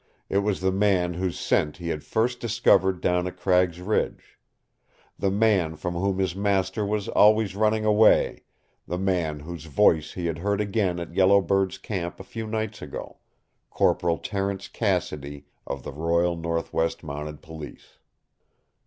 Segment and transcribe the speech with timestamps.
[0.29, 4.39] It was the man whose scent he had first discovered down at Cragg's Ridge,
[5.19, 8.41] the man from whom his master was always running away,
[8.87, 12.81] the man whose voice he had heard again at Yellow Bird's Camp a few nights
[12.81, 13.17] ago
[13.69, 17.99] Corporal Terence Cassidy, of the Royal Northwest Mounted Police.